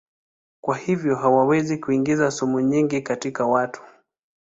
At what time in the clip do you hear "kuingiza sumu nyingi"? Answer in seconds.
1.77-3.01